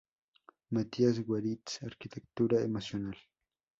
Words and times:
Mathias 0.71 1.19
Goeritz, 1.19 1.83
arquitectura 1.83 2.59
emocional. 2.63 3.13